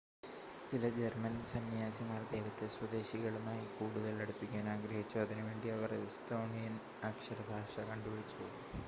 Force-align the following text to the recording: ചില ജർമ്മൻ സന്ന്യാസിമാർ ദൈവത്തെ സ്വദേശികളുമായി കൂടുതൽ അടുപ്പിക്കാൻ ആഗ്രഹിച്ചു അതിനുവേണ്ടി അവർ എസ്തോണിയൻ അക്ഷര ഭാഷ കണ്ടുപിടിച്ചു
ചില 0.69 0.87
ജർമ്മൻ 0.93 1.33
സന്ന്യാസിമാർ 1.49 2.21
ദൈവത്തെ 2.31 2.67
സ്വദേശികളുമായി 2.67 3.65
കൂടുതൽ 3.75 4.15
അടുപ്പിക്കാൻ 4.19 4.65
ആഗ്രഹിച്ചു 4.69 5.19
അതിനുവേണ്ടി 5.19 5.69
അവർ 5.69 5.93
എസ്തോണിയൻ 6.01 6.75
അക്ഷര 7.11 7.39
ഭാഷ 7.51 7.87
കണ്ടുപിടിച്ചു 7.91 8.47